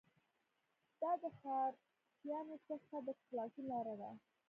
[1.01, 4.11] دا د ښکارچیانو څخه د خلاصون لاره ده